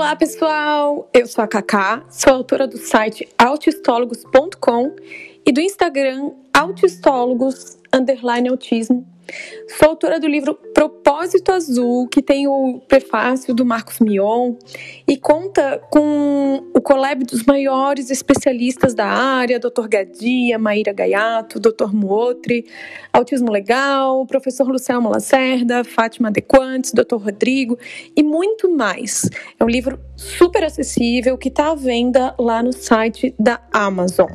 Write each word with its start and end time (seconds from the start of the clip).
Olá, 0.00 0.16
pessoal! 0.16 1.10
Eu 1.12 1.26
sou 1.26 1.44
a 1.44 1.46
Cacá, 1.46 2.02
sou 2.08 2.32
autora 2.32 2.66
do 2.66 2.78
site 2.78 3.28
autistólogos.com 3.36 4.96
e 5.44 5.52
do 5.52 5.60
Instagram 5.60 6.30
autistólogos 6.54 7.76
autismo. 8.48 9.06
Sou 9.78 9.90
autora 9.90 10.18
do 10.18 10.26
livro 10.26 10.54
Propósito 10.54 10.99
Azul, 11.52 12.08
que 12.08 12.22
tem 12.22 12.46
o 12.46 12.80
prefácio 12.86 13.54
do 13.54 13.64
Marcos 13.64 13.98
Mion 14.00 14.54
e 15.06 15.16
conta 15.16 15.80
com 15.90 16.62
o 16.74 16.80
collab 16.80 17.24
dos 17.24 17.44
maiores 17.44 18.10
especialistas 18.10 18.94
da 18.94 19.06
área, 19.06 19.58
Dr. 19.58 19.88
Gadia, 19.88 20.58
Maíra 20.58 20.92
Gaiato, 20.92 21.58
Dr. 21.58 21.92
Muotri, 21.92 22.66
Autismo 23.12 23.50
Legal, 23.50 24.24
professor 24.26 24.68
Luciano 24.68 25.10
Lacerda, 25.10 25.84
Fátima 25.84 26.30
Dequantes, 26.30 26.92
Dr. 26.92 27.16
Rodrigo 27.16 27.78
e 28.16 28.22
muito 28.22 28.70
mais. 28.70 29.28
É 29.58 29.64
um 29.64 29.68
livro 29.68 29.98
super 30.16 30.64
acessível 30.64 31.36
que 31.36 31.48
está 31.48 31.72
à 31.72 31.74
venda 31.74 32.34
lá 32.38 32.62
no 32.62 32.72
site 32.72 33.34
da 33.38 33.60
Amazon. 33.72 34.30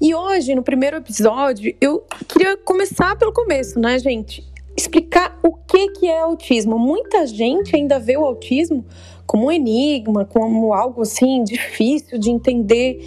E 0.00 0.14
hoje, 0.14 0.54
no 0.54 0.62
primeiro 0.62 0.96
episódio, 0.96 1.76
eu 1.78 2.02
queria 2.26 2.56
começar 2.56 3.16
pelo 3.16 3.32
começo, 3.32 3.78
né, 3.78 3.98
gente? 3.98 4.49
Explicar 4.76 5.38
o 5.42 5.52
que, 5.52 5.88
que 5.90 6.06
é 6.06 6.20
autismo. 6.20 6.78
Muita 6.78 7.26
gente 7.26 7.76
ainda 7.76 7.98
vê 7.98 8.16
o 8.16 8.24
autismo 8.24 8.84
como 9.26 9.46
um 9.46 9.52
enigma, 9.52 10.24
como 10.24 10.72
algo 10.72 11.02
assim 11.02 11.44
difícil 11.44 12.18
de 12.18 12.30
entender. 12.30 13.00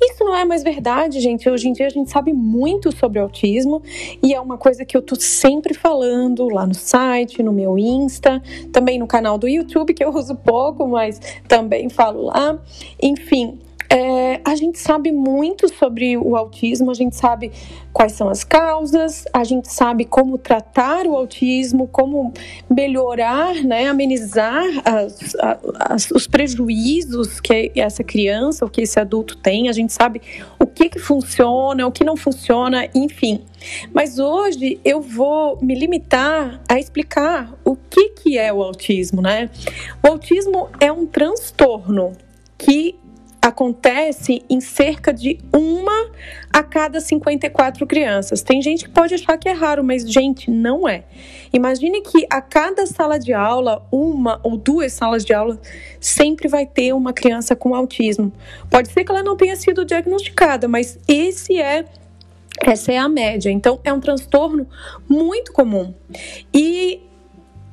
Isso 0.00 0.24
não 0.24 0.34
é 0.34 0.44
mais 0.44 0.62
verdade, 0.62 1.20
gente. 1.20 1.50
Hoje 1.50 1.68
em 1.68 1.72
dia 1.72 1.86
a 1.86 1.90
gente 1.90 2.10
sabe 2.10 2.32
muito 2.32 2.96
sobre 2.96 3.18
autismo 3.18 3.82
e 4.22 4.32
é 4.32 4.40
uma 4.40 4.56
coisa 4.56 4.84
que 4.84 4.96
eu 4.96 5.02
tô 5.02 5.16
sempre 5.16 5.74
falando 5.74 6.48
lá 6.48 6.66
no 6.66 6.74
site, 6.74 7.42
no 7.42 7.52
meu 7.52 7.76
Insta, 7.76 8.40
também 8.72 8.98
no 8.98 9.06
canal 9.06 9.36
do 9.36 9.48
YouTube, 9.48 9.92
que 9.92 10.04
eu 10.04 10.14
uso 10.14 10.36
pouco, 10.36 10.86
mas 10.86 11.20
também 11.48 11.88
falo 11.88 12.22
lá. 12.26 12.58
Enfim, 13.02 13.58
é, 13.90 14.40
a 14.44 14.54
gente 14.54 14.78
sabe 14.78 15.10
muito 15.10 15.66
sobre 15.74 16.16
o 16.18 16.36
autismo, 16.36 16.90
a 16.90 16.94
gente 16.94 17.16
sabe 17.16 17.50
quais 17.90 18.12
são 18.12 18.28
as 18.28 18.44
causas, 18.44 19.24
a 19.32 19.42
gente 19.44 19.72
sabe 19.72 20.04
como 20.04 20.36
tratar 20.36 21.06
o 21.06 21.16
autismo, 21.16 21.88
como 21.88 22.32
melhorar, 22.68 23.54
né, 23.54 23.86
amenizar 23.86 24.62
as, 24.84 25.34
as, 25.78 26.10
os 26.10 26.26
prejuízos 26.26 27.40
que 27.40 27.72
essa 27.74 28.04
criança 28.04 28.64
ou 28.64 28.70
que 28.70 28.82
esse 28.82 29.00
adulto 29.00 29.38
tem, 29.38 29.70
a 29.70 29.72
gente 29.72 29.92
sabe 29.92 30.20
o 30.58 30.66
que, 30.66 30.90
que 30.90 30.98
funciona, 30.98 31.86
o 31.86 31.92
que 31.92 32.04
não 32.04 32.16
funciona, 32.16 32.88
enfim. 32.94 33.42
Mas 33.92 34.18
hoje 34.18 34.78
eu 34.84 35.00
vou 35.00 35.58
me 35.62 35.74
limitar 35.74 36.60
a 36.68 36.78
explicar 36.78 37.54
o 37.64 37.74
que, 37.74 38.10
que 38.10 38.38
é 38.38 38.52
o 38.52 38.62
autismo, 38.62 39.22
né? 39.22 39.50
O 40.04 40.08
autismo 40.08 40.68
é 40.78 40.92
um 40.92 41.06
transtorno 41.06 42.12
que 42.56 42.98
acontece 43.48 44.42
em 44.48 44.60
cerca 44.60 45.12
de 45.12 45.38
uma 45.52 46.10
a 46.52 46.62
cada 46.62 47.00
54 47.00 47.86
crianças. 47.86 48.42
Tem 48.42 48.62
gente 48.62 48.84
que 48.84 48.90
pode 48.90 49.14
achar 49.14 49.36
que 49.36 49.48
é 49.48 49.52
raro, 49.52 49.82
mas, 49.84 50.10
gente, 50.10 50.50
não 50.50 50.88
é. 50.88 51.04
Imagine 51.52 52.00
que 52.02 52.26
a 52.30 52.40
cada 52.40 52.86
sala 52.86 53.18
de 53.18 53.32
aula, 53.32 53.86
uma 53.90 54.40
ou 54.42 54.56
duas 54.56 54.92
salas 54.92 55.24
de 55.24 55.32
aula, 55.32 55.60
sempre 56.00 56.48
vai 56.48 56.66
ter 56.66 56.92
uma 56.92 57.12
criança 57.12 57.54
com 57.56 57.74
autismo. 57.74 58.32
Pode 58.70 58.90
ser 58.90 59.04
que 59.04 59.10
ela 59.10 59.22
não 59.22 59.36
tenha 59.36 59.56
sido 59.56 59.84
diagnosticada, 59.84 60.68
mas 60.68 60.98
esse 61.06 61.60
é 61.60 61.84
essa 62.60 62.92
é 62.92 62.98
a 62.98 63.08
média. 63.08 63.50
Então, 63.50 63.78
é 63.84 63.92
um 63.92 64.00
transtorno 64.00 64.66
muito 65.08 65.52
comum. 65.52 65.94
E 66.52 67.07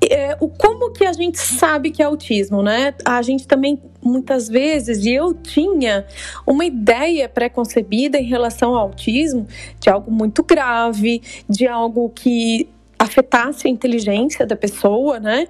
é, 0.01 0.37
o 0.39 0.47
como 0.47 0.91
que 0.91 1.05
a 1.05 1.13
gente 1.13 1.39
sabe 1.39 1.91
que 1.91 2.01
é 2.01 2.05
autismo, 2.05 2.61
né? 2.61 2.93
A 3.03 3.21
gente 3.21 3.47
também 3.47 3.81
muitas 4.01 4.47
vezes, 4.47 5.03
e 5.05 5.13
eu 5.13 5.33
tinha 5.33 6.05
uma 6.45 6.65
ideia 6.65 7.27
pré-concebida 7.27 8.17
em 8.17 8.25
relação 8.25 8.75
ao 8.75 8.87
autismo 8.87 9.47
de 9.79 9.89
algo 9.89 10.11
muito 10.11 10.43
grave, 10.43 11.21
de 11.49 11.67
algo 11.67 12.09
que 12.09 12.69
afetasse 12.99 13.67
a 13.67 13.69
inteligência 13.69 14.45
da 14.45 14.55
pessoa, 14.55 15.19
né? 15.19 15.47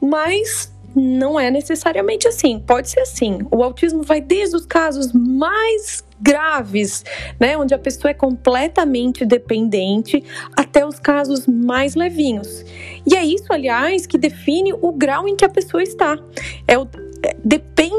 Mas 0.00 0.72
não 0.94 1.38
é 1.38 1.50
necessariamente 1.50 2.28
assim. 2.28 2.60
Pode 2.60 2.88
ser 2.90 3.00
assim. 3.00 3.40
O 3.50 3.62
autismo 3.62 4.02
vai 4.02 4.20
desde 4.20 4.56
os 4.56 4.64
casos 4.64 5.12
mais 5.12 6.04
graves, 6.20 7.04
né, 7.38 7.56
onde 7.58 7.74
a 7.74 7.78
pessoa 7.78 8.10
é 8.10 8.14
completamente 8.14 9.26
dependente, 9.26 10.24
até 10.56 10.86
os 10.86 10.98
casos 10.98 11.46
mais 11.46 11.94
levinhos. 11.94 12.63
E 13.06 13.14
é 13.14 13.24
isso, 13.24 13.52
aliás, 13.52 14.06
que 14.06 14.16
define 14.16 14.72
o 14.72 14.92
grau 14.92 15.28
em 15.28 15.36
que 15.36 15.44
a 15.44 15.48
pessoa 15.48 15.82
está. 15.82 16.18
É 16.66 16.78
o 16.78 16.86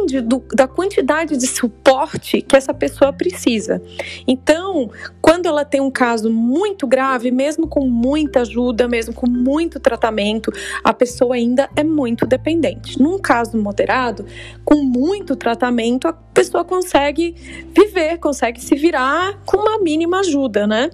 depende 0.06 0.22
do, 0.22 0.44
da 0.54 0.68
quantidade 0.68 1.36
de 1.36 1.48
suporte 1.48 2.42
que 2.42 2.56
essa 2.56 2.74
pessoa 2.74 3.12
precisa. 3.12 3.82
Então, 4.28 4.90
quando 5.22 5.48
ela 5.48 5.66
tem 5.66 5.82
um 5.82 5.92
caso 5.92 6.30
muito 6.30 6.88
grave, 6.88 7.32
mesmo 7.32 7.68
com 7.68 7.88
muita 7.88 8.42
ajuda, 8.42 8.88
mesmo 8.88 9.14
com 9.14 9.28
muito 9.28 9.80
tratamento, 9.80 10.52
a 10.84 10.94
pessoa 10.94 11.36
ainda 11.36 11.70
é 11.76 11.84
muito 11.84 12.26
dependente. 12.26 13.02
Num 13.02 13.18
caso 13.20 13.58
moderado, 13.58 14.26
com 14.64 14.76
muito 14.84 15.36
tratamento, 15.36 16.08
a 16.08 16.14
pessoa 16.14 16.64
consegue 16.64 17.36
viver, 17.76 18.20
consegue 18.20 18.62
se 18.62 18.76
virar 18.76 19.42
com 19.46 19.58
uma 19.58 19.80
mínima 19.80 20.20
ajuda, 20.20 20.68
né? 20.68 20.90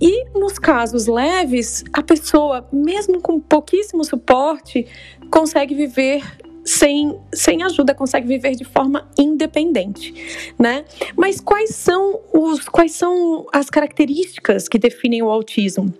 E 0.00 0.30
nos 0.38 0.58
casos 0.58 1.06
leves, 1.06 1.84
a 1.92 2.02
pessoa, 2.02 2.66
mesmo 2.72 3.20
com 3.20 3.38
pouquíssimo 3.38 4.02
suporte, 4.02 4.86
consegue 5.30 5.74
viver 5.74 6.22
sem, 6.70 7.18
sem 7.32 7.62
ajuda, 7.64 7.94
consegue 7.94 8.28
viver 8.28 8.54
de 8.54 8.64
forma 8.64 9.10
independente, 9.18 10.52
né? 10.58 10.84
Mas 11.16 11.40
quais 11.40 11.74
são 11.74 12.20
os 12.32 12.68
quais 12.68 12.92
são 12.92 13.46
as 13.52 13.68
características 13.68 14.68
que 14.68 14.78
definem 14.78 15.22
o 15.22 15.28
autismo? 15.28 15.92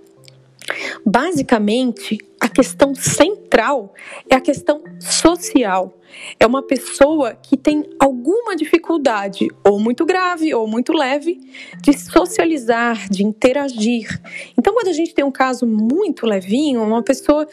Basicamente, 1.04 2.18
a 2.38 2.48
questão 2.48 2.94
central 2.94 3.92
é 4.28 4.36
a 4.36 4.40
questão 4.40 4.82
social. 5.00 5.98
É 6.38 6.46
uma 6.46 6.62
pessoa 6.62 7.34
que 7.34 7.56
tem 7.56 7.84
alguma 7.98 8.54
dificuldade, 8.54 9.48
ou 9.64 9.80
muito 9.80 10.04
grave 10.04 10.54
ou 10.54 10.66
muito 10.66 10.92
leve, 10.92 11.40
de 11.82 11.98
socializar, 11.98 13.08
de 13.08 13.24
interagir. 13.24 14.20
Então, 14.56 14.74
quando 14.74 14.88
a 14.88 14.92
gente 14.92 15.14
tem 15.14 15.24
um 15.24 15.32
caso 15.32 15.66
muito 15.66 16.26
levinho, 16.26 16.82
uma 16.82 17.02
pessoa 17.02 17.48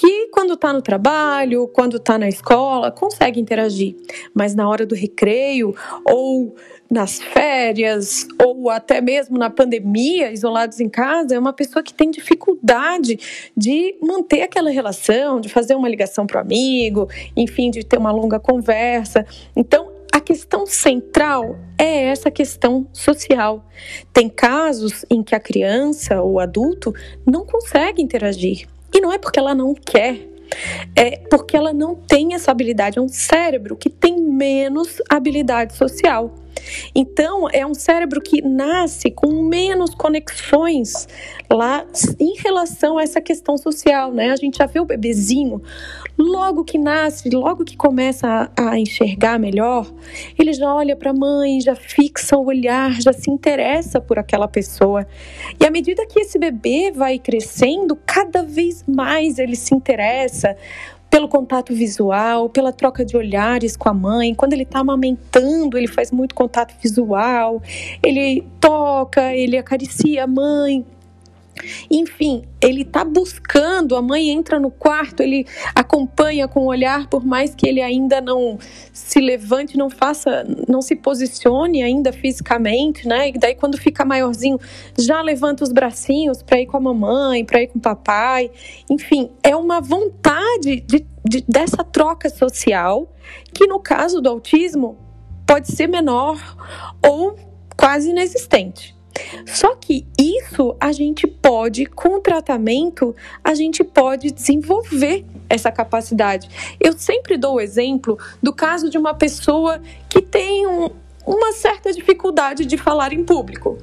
que 0.00 0.28
quando 0.28 0.54
está 0.54 0.72
no 0.72 0.80
trabalho, 0.80 1.68
quando 1.68 1.98
está 1.98 2.16
na 2.16 2.26
escola, 2.26 2.90
consegue 2.90 3.38
interagir, 3.38 3.94
mas 4.32 4.54
na 4.54 4.66
hora 4.66 4.86
do 4.86 4.94
recreio 4.94 5.74
ou 6.06 6.56
nas 6.90 7.20
férias 7.20 8.26
ou 8.42 8.70
até 8.70 9.02
mesmo 9.02 9.36
na 9.36 9.50
pandemia, 9.50 10.32
isolados 10.32 10.80
em 10.80 10.88
casa, 10.88 11.34
é 11.34 11.38
uma 11.38 11.52
pessoa 11.52 11.82
que 11.82 11.92
tem 11.92 12.10
dificuldade 12.10 13.50
de 13.54 13.94
manter 14.00 14.40
aquela 14.40 14.70
relação, 14.70 15.38
de 15.38 15.50
fazer 15.50 15.74
uma 15.74 15.88
ligação 15.88 16.26
para 16.26 16.38
o 16.38 16.40
amigo, 16.40 17.06
enfim, 17.36 17.70
de 17.70 17.84
ter 17.84 17.98
uma 17.98 18.10
longa 18.10 18.40
conversa. 18.40 19.26
Então, 19.54 19.92
a 20.10 20.18
questão 20.18 20.64
central 20.64 21.58
é 21.76 22.04
essa 22.04 22.30
questão 22.30 22.88
social. 22.90 23.68
Tem 24.14 24.30
casos 24.30 25.04
em 25.10 25.22
que 25.22 25.34
a 25.34 25.40
criança 25.40 26.22
ou 26.22 26.40
adulto 26.40 26.90
não 27.26 27.44
consegue 27.44 28.02
interagir. 28.02 28.66
E 28.94 29.00
não 29.00 29.12
é 29.12 29.18
porque 29.18 29.38
ela 29.38 29.54
não 29.54 29.74
quer, 29.74 30.28
é 30.96 31.16
porque 31.30 31.56
ela 31.56 31.72
não 31.72 31.94
tem 31.94 32.34
essa 32.34 32.50
habilidade. 32.50 32.98
É 32.98 33.02
um 33.02 33.08
cérebro 33.08 33.76
que 33.76 33.88
tem 33.88 34.20
menos 34.20 35.00
habilidade 35.08 35.74
social. 35.76 36.34
Então, 36.94 37.48
é 37.52 37.66
um 37.66 37.74
cérebro 37.74 38.20
que 38.20 38.42
nasce 38.42 39.10
com 39.10 39.42
menos 39.42 39.94
conexões 39.94 41.08
lá 41.50 41.84
em 42.18 42.36
relação 42.38 42.98
a 42.98 43.02
essa 43.02 43.20
questão 43.20 43.56
social, 43.58 44.12
né? 44.12 44.30
A 44.30 44.36
gente 44.36 44.58
já 44.58 44.66
vê 44.66 44.80
o 44.80 44.84
bebezinho, 44.84 45.60
logo 46.18 46.64
que 46.64 46.78
nasce, 46.78 47.28
logo 47.30 47.64
que 47.64 47.76
começa 47.76 48.50
a, 48.56 48.70
a 48.70 48.78
enxergar 48.78 49.38
melhor, 49.38 49.90
ele 50.38 50.52
já 50.52 50.72
olha 50.72 50.94
para 50.94 51.10
a 51.10 51.14
mãe, 51.14 51.60
já 51.60 51.74
fixa 51.74 52.36
o 52.36 52.46
olhar, 52.46 53.00
já 53.00 53.12
se 53.12 53.30
interessa 53.30 54.00
por 54.00 54.18
aquela 54.18 54.46
pessoa. 54.46 55.06
E 55.60 55.66
à 55.66 55.70
medida 55.70 56.06
que 56.06 56.20
esse 56.20 56.38
bebê 56.38 56.92
vai 56.94 57.18
crescendo, 57.18 57.96
cada 58.06 58.42
vez 58.42 58.84
mais 58.86 59.38
ele 59.38 59.56
se 59.56 59.74
interessa 59.74 60.56
pelo 61.10 61.26
contato 61.28 61.74
visual, 61.74 62.48
pela 62.48 62.72
troca 62.72 63.04
de 63.04 63.16
olhares 63.16 63.76
com 63.76 63.88
a 63.88 63.94
mãe. 63.94 64.32
Quando 64.34 64.52
ele 64.52 64.62
está 64.62 64.78
amamentando, 64.78 65.76
ele 65.76 65.88
faz 65.88 66.12
muito 66.12 66.34
contato 66.34 66.74
visual, 66.80 67.60
ele 68.02 68.46
toca, 68.60 69.34
ele 69.34 69.58
acaricia 69.58 70.24
a 70.24 70.26
mãe. 70.26 70.86
Enfim, 71.90 72.42
ele 72.60 72.82
está 72.82 73.04
buscando, 73.04 73.96
a 73.96 74.02
mãe 74.02 74.30
entra 74.30 74.60
no 74.60 74.70
quarto, 74.70 75.22
ele 75.22 75.46
acompanha 75.74 76.46
com 76.46 76.60
o 76.60 76.66
olhar, 76.66 77.08
por 77.08 77.24
mais 77.24 77.54
que 77.54 77.66
ele 77.66 77.80
ainda 77.80 78.20
não 78.20 78.58
se 78.92 79.20
levante, 79.20 79.76
não 79.76 79.88
faça, 79.88 80.44
não 80.68 80.82
se 80.82 80.94
posicione 80.94 81.82
ainda 81.82 82.12
fisicamente, 82.12 83.06
né? 83.08 83.30
E 83.30 83.32
daí 83.32 83.54
quando 83.54 83.78
fica 83.78 84.04
maiorzinho, 84.04 84.58
já 84.98 85.22
levanta 85.22 85.64
os 85.64 85.72
bracinhos 85.72 86.42
para 86.42 86.60
ir 86.60 86.66
com 86.66 86.76
a 86.76 86.80
mamãe, 86.80 87.44
para 87.44 87.62
ir 87.62 87.68
com 87.68 87.78
o 87.78 87.82
papai. 87.82 88.50
Enfim, 88.88 89.30
é 89.42 89.56
uma 89.56 89.80
vontade 89.80 90.80
de, 90.80 91.06
de, 91.24 91.44
dessa 91.48 91.82
troca 91.82 92.28
social 92.28 93.12
que 93.54 93.66
no 93.66 93.80
caso 93.80 94.20
do 94.20 94.28
autismo 94.28 94.98
pode 95.46 95.72
ser 95.72 95.88
menor 95.88 96.38
ou 97.04 97.36
quase 97.76 98.10
inexistente. 98.10 98.99
Só 99.46 99.74
que 99.76 100.06
isso 100.18 100.76
a 100.80 100.92
gente 100.92 101.26
pode, 101.26 101.86
com 101.86 102.20
tratamento, 102.20 103.14
a 103.42 103.54
gente 103.54 103.82
pode 103.82 104.30
desenvolver 104.30 105.24
essa 105.48 105.70
capacidade. 105.70 106.48
Eu 106.80 106.92
sempre 106.96 107.36
dou 107.36 107.56
o 107.56 107.60
exemplo 107.60 108.18
do 108.42 108.52
caso 108.52 108.88
de 108.88 108.98
uma 108.98 109.14
pessoa 109.14 109.80
que 110.08 110.22
tem 110.22 110.66
um, 110.66 110.90
uma 111.26 111.52
certa 111.52 111.92
dificuldade 111.92 112.64
de 112.64 112.76
falar 112.76 113.12
em 113.12 113.24
público. 113.24 113.78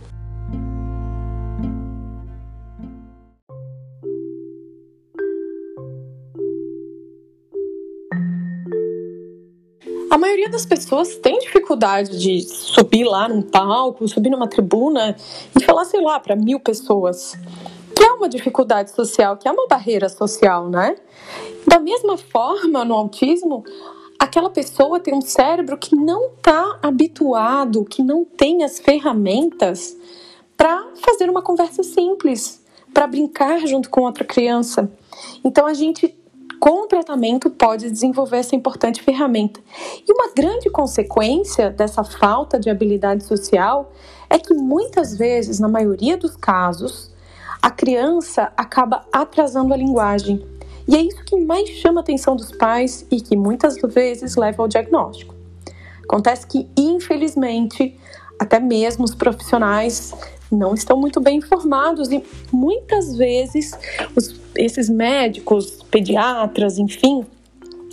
A 10.17 10.19
maioria 10.19 10.49
das 10.49 10.65
pessoas 10.65 11.15
tem 11.17 11.37
dificuldade 11.37 12.17
de 12.17 12.41
subir 12.41 13.03
lá 13.03 13.29
num 13.29 13.43
palco, 13.43 14.07
subir 14.07 14.31
numa 14.31 14.47
tribuna 14.47 15.15
e 15.55 15.63
falar, 15.63 15.85
sei 15.85 16.01
lá, 16.01 16.19
para 16.19 16.35
mil 16.35 16.59
pessoas. 16.59 17.37
Que 17.95 18.03
é 18.03 18.11
uma 18.13 18.27
dificuldade 18.27 18.89
social, 18.89 19.37
que 19.37 19.47
é 19.47 19.51
uma 19.51 19.67
barreira 19.67 20.09
social, 20.09 20.71
né? 20.71 20.95
Da 21.67 21.77
mesma 21.77 22.17
forma, 22.17 22.83
no 22.83 22.95
autismo, 22.95 23.63
aquela 24.17 24.49
pessoa 24.49 24.99
tem 24.99 25.13
um 25.13 25.21
cérebro 25.21 25.77
que 25.77 25.95
não 25.95 26.31
está 26.31 26.79
habituado, 26.81 27.85
que 27.85 28.01
não 28.01 28.25
tem 28.25 28.63
as 28.63 28.79
ferramentas 28.79 29.95
para 30.57 30.83
fazer 30.95 31.29
uma 31.29 31.43
conversa 31.43 31.83
simples, 31.83 32.65
para 32.91 33.05
brincar 33.05 33.59
junto 33.67 33.87
com 33.91 34.01
outra 34.01 34.25
criança. 34.25 34.91
Então 35.43 35.67
a 35.67 35.75
gente 35.75 36.17
com 36.59 36.83
o 36.83 36.87
tratamento 36.87 37.49
pode 37.49 37.89
desenvolver 37.89 38.37
essa 38.37 38.55
importante 38.55 39.01
ferramenta. 39.01 39.59
E 40.07 40.11
uma 40.11 40.31
grande 40.33 40.69
consequência 40.69 41.69
dessa 41.69 42.03
falta 42.03 42.59
de 42.59 42.69
habilidade 42.69 43.23
social 43.23 43.91
é 44.29 44.37
que 44.37 44.53
muitas 44.53 45.17
vezes, 45.17 45.59
na 45.59 45.67
maioria 45.67 46.17
dos 46.17 46.35
casos, 46.35 47.11
a 47.61 47.69
criança 47.69 48.51
acaba 48.55 49.05
atrasando 49.11 49.73
a 49.73 49.77
linguagem. 49.77 50.45
E 50.87 50.95
é 50.95 51.01
isso 51.01 51.23
que 51.25 51.35
mais 51.37 51.69
chama 51.69 51.99
a 51.99 52.03
atenção 52.03 52.35
dos 52.35 52.51
pais 52.51 53.05
e 53.11 53.19
que 53.21 53.35
muitas 53.35 53.75
vezes 53.81 54.35
leva 54.35 54.63
ao 54.63 54.67
diagnóstico. 54.67 55.35
Acontece 56.03 56.47
que, 56.47 56.69
infelizmente, 56.77 57.99
até 58.39 58.59
mesmo 58.59 59.03
os 59.03 59.13
profissionais 59.13 60.13
não 60.51 60.73
estão 60.73 60.99
muito 60.99 61.19
bem 61.19 61.37
informados 61.37 62.11
e 62.11 62.23
muitas 62.51 63.15
vezes 63.15 63.71
os, 64.15 64.39
esses 64.55 64.89
médicos, 64.89 65.83
pediatras, 65.89 66.77
enfim, 66.77 67.25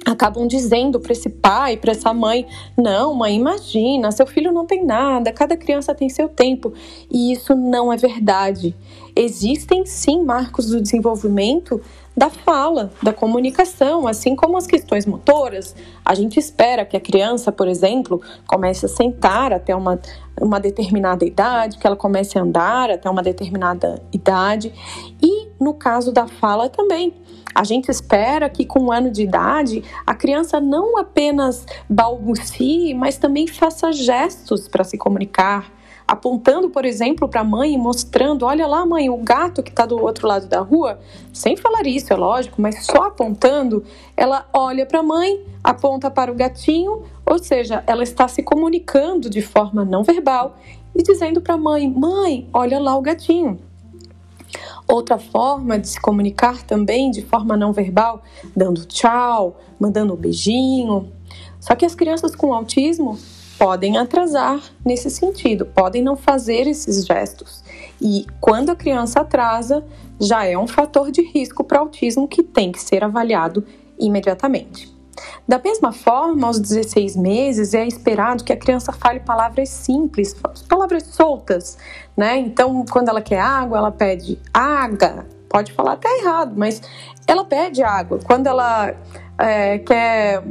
acabam 0.05 0.47
dizendo 0.47 1.01
para 1.01 1.13
esse 1.13 1.29
pai, 1.29 1.77
para 1.77 1.93
essa 1.93 2.13
mãe: 2.13 2.47
não, 2.77 3.15
mãe, 3.15 3.37
imagina, 3.37 4.13
seu 4.13 4.27
filho 4.27 4.53
não 4.53 4.67
tem 4.67 4.85
nada, 4.85 5.33
cada 5.33 5.57
criança 5.57 5.95
tem 5.95 6.09
seu 6.09 6.29
tempo. 6.29 6.73
E 7.11 7.33
isso 7.33 7.55
não 7.55 7.93
é 7.93 7.97
verdade. 7.97 8.75
Existem 9.17 9.87
sim 9.87 10.23
marcos 10.25 10.67
do 10.67 10.81
desenvolvimento 10.81 11.81
da 12.17 12.31
fala, 12.31 12.93
da 13.03 13.13
comunicação, 13.13 14.07
assim 14.07 14.37
como 14.37 14.57
as 14.57 14.67
questões 14.67 15.05
motoras. 15.05 15.75
A 16.05 16.15
gente 16.15 16.39
espera 16.39 16.85
que 16.85 16.97
a 16.97 17.01
criança, 17.01 17.51
por 17.51 17.67
exemplo, 17.67 18.21
comece 18.47 18.87
a 18.87 18.89
sentar 18.89 19.53
até 19.53 19.75
uma, 19.75 20.01
uma 20.41 20.61
determinada 20.61 21.25
idade, 21.25 21.79
que 21.79 21.87
ela 21.87 21.97
comece 21.97 22.39
a 22.39 22.43
andar 22.43 22.91
até 22.91 23.11
uma 23.11 23.23
determinada 23.23 24.01
idade. 24.13 24.73
E 25.21 25.49
no 25.61 25.75
caso 25.75 26.13
da 26.13 26.27
fala 26.27 26.69
também. 26.69 27.15
A 27.55 27.63
gente 27.63 27.89
espera 27.89 28.49
que 28.51 28.65
com 28.65 28.81
um 28.81 28.93
ano 28.93 29.13
de 29.13 29.23
idade 29.23 29.85
a 30.05 30.13
criança 30.13 30.61
não 30.61 30.99
apenas 30.99 31.65
balbucie, 31.89 32.93
mas 32.95 33.17
também 33.17 33.47
faça 33.47 33.93
gestos 33.93 34.67
para 34.67 34.83
se 34.83 34.99
comunicar, 34.99 35.71
apontando, 36.07 36.69
por 36.69 36.85
exemplo, 36.85 37.29
para 37.29 37.41
a 37.41 37.45
mãe 37.45 37.75
e 37.75 37.79
mostrando: 37.79 38.45
olha 38.45 38.67
lá, 38.67 38.85
mãe, 38.85 39.09
o 39.09 39.17
gato 39.17 39.63
que 39.63 39.71
está 39.71 39.87
do 39.87 40.01
outro 40.01 40.27
lado 40.27 40.47
da 40.47 40.61
rua, 40.61 41.01
sem 41.33 41.57
falar 41.57 41.87
isso, 41.87 42.13
é 42.13 42.17
lógico, 42.17 42.61
mas 42.61 42.85
só 42.85 43.05
apontando, 43.05 43.85
ela 44.17 44.47
olha 44.53 44.87
para 44.87 45.01
a 45.01 45.03
mãe, 45.03 45.43
aponta 45.63 46.11
para 46.11 46.31
o 46.31 46.35
gatinho, 46.35 47.03
ou 47.25 47.39
seja, 47.39 47.83
ela 47.87 48.03
está 48.03 48.29
se 48.29 48.43
comunicando 48.43 49.31
de 49.31 49.41
forma 49.41 49.85
não 49.85 50.03
verbal 50.03 50.57
e 50.95 51.03
dizendo 51.03 51.41
para 51.41 51.55
a 51.55 51.59
mãe: 51.59 51.91
mãe, 51.91 52.49
olha 52.53 52.79
lá 52.79 52.97
o 52.97 53.03
gatinho. 53.03 53.59
Outra 54.87 55.19
forma 55.19 55.79
de 55.79 55.89
se 55.89 56.01
comunicar 56.01 56.63
também 56.63 57.11
de 57.11 57.23
forma 57.23 57.57
não 57.57 57.73
verbal, 57.73 58.23
dando 58.55 58.85
tchau, 58.85 59.59
mandando 59.81 60.13
um 60.13 60.17
beijinho. 60.17 61.11
Só 61.59 61.75
que 61.75 61.87
as 61.87 61.95
crianças 61.95 62.37
com 62.37 62.53
autismo 62.53 63.19
podem 63.65 63.97
atrasar 63.97 64.61
nesse 64.85 65.09
sentido, 65.09 65.65
podem 65.65 66.03
não 66.03 66.17
fazer 66.17 66.67
esses 66.67 67.07
gestos. 67.07 67.65
E 67.99 68.27
quando 68.39 68.69
a 68.69 68.77
criança 68.77 69.23
atrasa, 69.23 69.83
já 70.21 70.45
é 70.45 70.59
um 70.59 70.67
fator 70.67 71.11
de 71.11 71.23
risco 71.23 71.65
para 71.65 71.79
autismo 71.79 72.29
que 72.29 72.43
tem 72.43 72.71
que 72.71 72.79
ser 72.79 73.03
avaliado 73.03 73.65
imediatamente. 73.99 74.95
Da 75.49 75.59
mesma 75.59 75.93
forma, 75.93 76.47
aos 76.47 76.61
16 76.61 77.17
meses 77.17 77.73
é 77.73 77.87
esperado 77.87 78.45
que 78.45 78.53
a 78.53 78.57
criança 78.57 78.93
fale 78.93 79.21
palavras 79.21 79.71
simples, 79.71 80.37
palavras 80.69 81.05
soltas, 81.05 81.79
né? 82.15 82.37
Então, 82.37 82.85
quando 82.85 83.09
ela 83.09 83.23
quer 83.23 83.41
água, 83.41 83.79
ela 83.79 83.91
pede 83.91 84.39
água. 84.53 85.25
Pode 85.49 85.73
falar 85.73 85.93
até 85.93 86.09
errado, 86.19 86.53
mas 86.55 86.83
ela 87.27 87.47
pede 87.47 87.83
água. 87.83 88.21
Quando 88.23 88.47
ela 88.47 88.95
é, 89.39 89.79
quer 89.79 90.43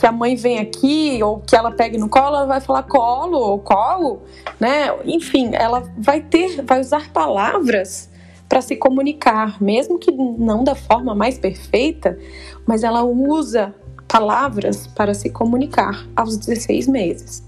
que 0.00 0.06
a 0.06 0.12
mãe 0.12 0.34
vem 0.34 0.58
aqui 0.58 1.22
ou 1.22 1.40
que 1.40 1.54
ela 1.54 1.70
pegue 1.70 1.98
no 1.98 2.08
colo, 2.08 2.36
ela 2.36 2.46
vai 2.46 2.60
falar 2.62 2.84
colo 2.84 3.36
ou 3.36 3.58
colo, 3.58 4.22
né? 4.58 4.88
Enfim, 5.04 5.50
ela 5.52 5.84
vai 5.98 6.22
ter, 6.22 6.62
vai 6.62 6.80
usar 6.80 7.12
palavras 7.12 8.08
para 8.48 8.62
se 8.62 8.76
comunicar, 8.76 9.62
mesmo 9.62 9.98
que 9.98 10.10
não 10.10 10.64
da 10.64 10.74
forma 10.74 11.14
mais 11.14 11.38
perfeita, 11.38 12.18
mas 12.66 12.82
ela 12.82 13.04
usa 13.04 13.74
palavras 14.08 14.86
para 14.86 15.12
se 15.12 15.28
comunicar 15.28 16.06
aos 16.16 16.38
16 16.38 16.88
meses. 16.88 17.44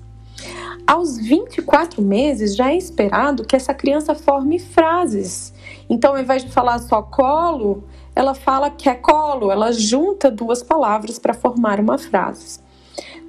Aos 0.87 1.17
24 1.17 2.03
meses 2.03 2.55
já 2.55 2.71
é 2.71 2.77
esperado 2.77 3.45
que 3.45 3.57
essa 3.57 3.73
criança 3.73 4.15
forme 4.15 4.59
frases. 4.59 5.55
Então, 5.89 6.13
ao 6.13 6.21
invés 6.21 6.45
de 6.45 6.51
falar 6.51 6.79
só 6.81 7.01
colo, 7.01 7.85
ela 8.15 8.35
fala 8.35 8.71
que 8.71 8.89
é 8.89 8.95
colo, 8.95 9.51
ela 9.51 9.73
junta 9.73 10.31
duas 10.31 10.63
palavras 10.63 11.19
para 11.19 11.35
formar 11.35 11.81
uma 11.81 11.99
frase. 11.99 12.61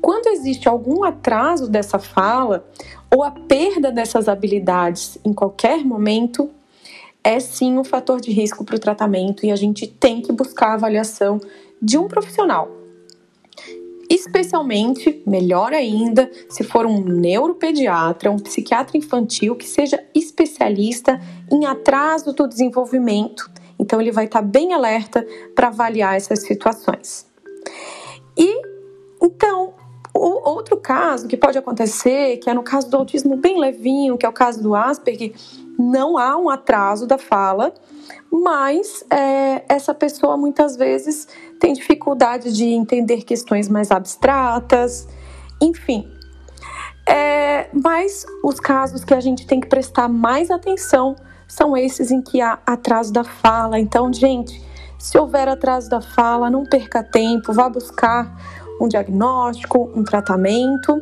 Quando 0.02 0.28
existe 0.28 0.68
algum 0.68 1.04
atraso 1.04 1.70
dessa 1.70 1.98
fala 1.98 2.68
ou 3.14 3.24
a 3.24 3.32
perda 3.32 3.92
dessas 3.92 4.28
habilidades 4.28 5.18
em 5.24 5.34
qualquer 5.34 5.86
momento, 5.86 6.50
é 7.24 7.40
sim 7.40 7.78
um 7.78 7.84
fator 7.84 8.20
de 8.20 8.32
risco 8.32 8.66
para 8.66 8.76
o 8.76 8.80
tratamento 8.80 9.46
e 9.46 9.52
a 9.52 9.56
gente 9.56 9.88
tem 9.88 10.22
que 10.22 10.34
buscar 10.34 10.72
a 10.72 10.74
avaliação 10.74 11.40
de 11.82 11.98
um 11.98 12.08
profissional. 12.08 12.70
Especialmente, 14.10 15.24
melhor 15.26 15.74
ainda, 15.74 16.30
se 16.50 16.64
for 16.64 16.86
um 16.86 17.00
neuropediatra, 17.02 18.30
um 18.30 18.38
psiquiatra 18.38 18.98
infantil 18.98 19.56
que 19.56 19.68
seja 19.68 20.04
especialista 20.14 21.20
em 21.52 21.66
atraso 21.66 22.34
do 22.34 22.48
desenvolvimento. 22.48 23.50
Então, 23.84 24.00
ele 24.00 24.14
vai 24.14 24.26
estar 24.26 24.42
bem 24.42 24.74
alerta 24.74 25.28
para 25.54 25.68
avaliar 25.68 26.16
essas 26.16 26.42
situações. 26.44 27.28
E 28.38 28.62
então, 29.22 29.74
o 30.14 30.50
outro 30.50 30.78
caso 30.78 31.28
que 31.28 31.36
pode 31.36 31.58
acontecer, 31.58 32.38
que 32.38 32.50
é 32.50 32.54
no 32.54 32.64
caso 32.64 32.90
do 32.90 32.96
autismo 32.96 33.36
bem 33.36 33.60
levinho, 33.60 34.18
que 34.18 34.26
é 34.26 34.30
o 34.30 34.34
caso 34.34 34.64
do 34.64 34.74
Asperger, 34.74 35.34
não 35.78 36.18
há 36.18 36.38
um 36.38 36.50
atraso 36.50 37.06
da 37.06 37.18
fala, 37.18 37.74
mas 38.32 39.04
é, 39.10 39.64
essa 39.68 39.94
pessoa 39.94 40.38
muitas 40.38 40.78
vezes 40.78 41.28
tem 41.60 41.74
dificuldade 41.74 42.54
de 42.54 42.66
entender 42.66 43.24
questões 43.24 43.68
mais 43.68 43.92
abstratas, 43.92 45.08
enfim. 45.60 46.08
É, 47.06 47.70
mas 47.74 48.26
os 48.44 48.62
casos 48.62 49.04
que 49.04 49.14
a 49.14 49.20
gente 49.20 49.46
tem 49.46 49.60
que 49.60 49.68
prestar 49.68 50.08
mais 50.08 50.50
atenção 50.50 51.16
são 51.48 51.76
esses 51.76 52.12
em 52.12 52.22
que 52.22 52.42
há 52.42 52.60
atraso 52.66 53.12
da 53.12 53.24
fala. 53.24 53.80
Então, 53.80 54.12
gente, 54.12 54.62
se 54.98 55.18
houver 55.18 55.48
atraso 55.48 55.90
da 55.90 56.02
fala, 56.02 56.50
não 56.50 56.66
perca 56.66 57.04
tempo, 57.04 57.52
vá 57.54 57.70
buscar 57.70 58.36
um 58.80 58.88
diagnóstico, 58.88 59.92
um 59.96 60.04
tratamento. 60.04 61.02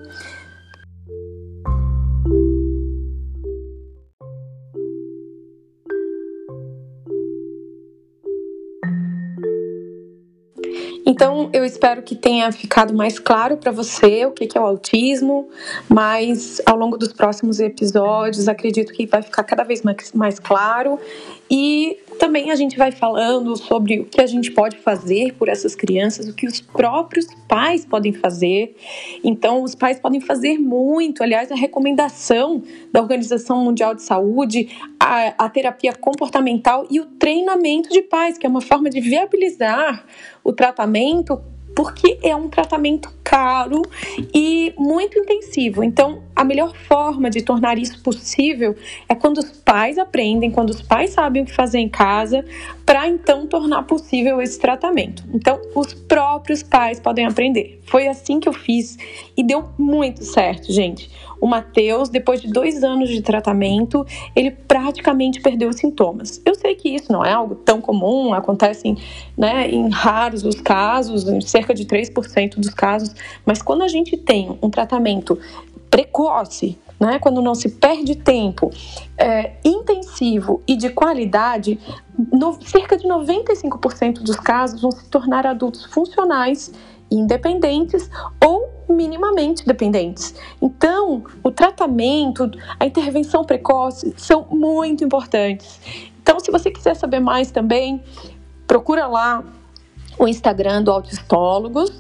Então, 11.06 11.50
eu 11.52 11.66
espero 11.66 12.02
que 12.04 12.16
tenha 12.16 12.52
ficado 12.52 12.94
mais 12.94 13.18
claro 13.18 13.58
para 13.58 13.72
você 13.72 14.26
o 14.26 14.32
que 14.32 14.58
é 14.58 14.62
o 14.62 14.66
autismo, 14.66 15.50
mas 15.90 16.62
ao 16.66 16.78
longo 16.78 16.98
dos 16.98 17.12
próximos 17.12 17.60
episódios, 17.60 18.48
acredito 18.48 18.94
que 18.94 19.06
vai 19.06 19.22
ficar 19.22 19.44
cada 19.44 19.64
vez 19.64 19.82
mais, 20.14 20.40
claro. 20.40 21.00
E 21.50 21.98
também 22.22 22.52
a 22.52 22.56
gente 22.56 22.78
vai 22.78 22.92
falando 22.92 23.58
sobre 23.58 24.02
o 24.02 24.06
que 24.06 24.22
a 24.22 24.28
gente 24.28 24.52
pode 24.52 24.78
fazer 24.78 25.34
por 25.34 25.50
essas 25.50 25.74
crianças, 25.74 26.28
o 26.28 26.36
que 26.36 26.46
os 26.46 26.62
próprios 26.62 27.26
pais 27.48 27.84
podem 27.84 28.14
fazer. 28.14 28.76
Então, 29.24 29.64
os 29.64 29.74
pais 29.74 30.00
podem 30.00 30.22
fazer 30.22 30.60
muito. 30.60 31.24
Aliás, 31.24 31.52
a 31.52 31.56
recomendação 31.56 32.62
da 32.92 33.02
Organização 33.02 33.64
Mundial 33.64 33.96
de 33.96 34.04
Saúde, 34.04 34.70
a, 35.00 35.46
a 35.46 35.50
terapia 35.50 35.94
comportamental 35.94 36.86
e 36.92 37.00
o 37.00 37.08
treinamento 37.08 37.90
de 37.90 38.04
pais, 38.04 38.38
que 38.38 38.46
é 38.46 38.50
uma 38.50 38.62
forma 38.62 38.88
de 38.88 39.02
viabilizar 39.02 40.06
o 40.44 40.54
tratamento 40.54 41.42
porque 41.76 42.20
é 42.22 42.36
um 42.36 42.50
tratamento 42.50 43.12
caro 43.24 43.82
e 44.34 44.74
muito 44.78 45.18
intensivo. 45.18 45.84
Então, 45.84 46.24
a 46.36 46.44
melhor 46.44 46.76
forma 46.76 47.30
de 47.30 47.42
tornar 47.42 47.78
isso 47.78 48.02
possível 48.04 48.76
é 49.08 49.16
quando 49.16 49.38
os 49.38 49.52
pais 49.52 49.98
aprendem, 49.98 50.52
quando 50.52 50.70
os 50.70 50.82
pais 50.82 51.12
sabem 51.12 51.44
o 51.44 51.46
que 51.46 51.54
fazer 51.54 51.80
em 51.80 51.90
casa, 51.90 52.46
para 52.86 53.08
então 53.08 53.48
tornar 53.48 53.84
possível 53.84 54.42
esse 54.42 54.60
tratamento. 54.60 55.24
Então, 55.34 55.60
os 55.76 55.94
próprios 55.94 56.62
pais 56.62 57.00
podem 57.00 57.26
aprender. 57.26 57.81
Foi 57.92 58.08
assim 58.08 58.40
que 58.40 58.48
eu 58.48 58.54
fiz 58.54 58.98
e 59.36 59.44
deu 59.44 59.66
muito 59.78 60.24
certo, 60.24 60.72
gente. 60.72 61.12
O 61.42 61.46
Matheus, 61.46 62.08
depois 62.08 62.42
de 62.42 62.48
dois 62.48 62.86
anos 62.86 63.10
de 63.10 63.22
tratamento, 63.22 64.08
ele 64.34 64.50
praticamente 64.50 65.42
perdeu 65.42 65.68
os 65.68 65.76
sintomas. 65.76 66.42
Eu 66.46 66.56
sei 66.56 66.74
que 66.74 66.88
isso 66.88 67.12
não 67.12 67.26
é 67.26 67.34
algo 67.34 67.54
tão 67.54 67.82
comum, 67.82 68.34
acontece 68.34 68.96
né, 69.38 69.70
em 69.70 69.90
raros 69.90 70.46
os 70.46 70.62
casos, 70.62 71.28
em 71.28 71.42
cerca 71.42 71.74
de 71.74 71.84
3% 71.84 72.56
dos 72.56 72.70
casos, 72.70 73.14
mas 73.46 73.62
quando 73.62 73.82
a 73.82 73.90
gente 73.90 74.16
tem 74.16 74.58
um 74.62 74.70
tratamento 74.70 75.38
precoce, 75.90 76.78
né, 76.98 77.20
quando 77.20 77.42
não 77.42 77.54
se 77.54 77.68
perde 77.68 78.16
tempo, 78.16 78.70
é, 79.18 79.54
intensivo 79.66 80.62
e 80.66 80.78
de 80.78 80.90
qualidade, 80.90 81.78
no, 82.32 82.58
cerca 82.62 82.96
de 82.96 83.06
95% 83.06 84.22
dos 84.22 84.38
casos 84.38 84.82
vão 84.82 84.92
se 84.92 85.10
tornar 85.10 85.46
adultos 85.46 85.84
funcionais, 85.86 86.72
independentes 87.12 88.10
ou 88.44 88.70
minimamente 88.90 89.66
dependentes. 89.66 90.34
Então, 90.62 91.24
o 91.44 91.52
tratamento, 91.52 92.50
a 92.80 92.86
intervenção 92.86 93.44
precoce 93.44 94.14
são 94.18 94.48
muito 94.50 95.04
importantes. 95.04 95.80
Então, 96.22 96.40
se 96.40 96.52
você 96.52 96.72
quiser 96.72 96.96
saber 96.96 97.20
mais 97.20 97.52
também, 97.52 98.02
procura 98.68 99.08
lá 99.08 99.44
o 100.18 100.28
Instagram 100.28 100.84
do 100.84 100.92
Autistólogos 100.92 101.92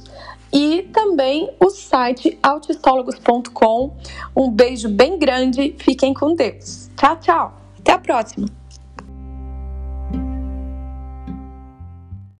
e 0.53 0.83
também 0.93 1.49
o 1.59 1.69
site 1.69 2.37
autistólogos.com. 2.43 3.95
Um 4.35 4.51
beijo 4.51 4.89
bem 4.89 5.17
grande, 5.17 5.75
fiquem 5.79 6.13
com 6.13 6.35
Deus. 6.35 6.89
Tchau, 6.97 7.17
tchau. 7.17 7.53
Até 7.79 7.93
a 7.93 7.99
próxima. 7.99 8.60